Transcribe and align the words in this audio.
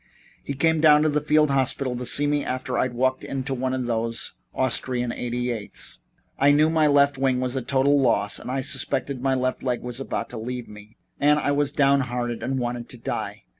He 0.43 0.55
came 0.55 0.81
down 0.81 1.03
to 1.03 1.09
the 1.09 1.21
field 1.21 1.51
hospital 1.51 1.95
to 1.95 2.07
see 2.07 2.25
me 2.25 2.43
after 2.43 2.75
I'd 2.75 2.95
walked 2.95 3.23
into 3.23 3.53
one 3.53 3.71
of 3.71 3.85
those 3.85 4.33
Austrian 4.51 5.11
88's. 5.11 5.99
I 6.39 6.49
knew 6.49 6.71
my 6.71 6.87
left 6.87 7.19
wing 7.19 7.39
was 7.39 7.55
a 7.55 7.61
total 7.61 7.99
loss 8.01 8.39
and 8.39 8.49
I 8.49 8.61
suspected 8.61 9.21
my 9.21 9.35
left 9.35 9.61
leg 9.61 9.83
was 9.83 9.99
about 9.99 10.31
to 10.31 10.39
leave 10.39 10.67
me, 10.67 10.97
and 11.19 11.37
I 11.37 11.51
was 11.51 11.71
downhearted 11.71 12.41
and 12.41 12.57
wanted 12.57 12.89
to 12.89 12.97
die. 12.97 13.43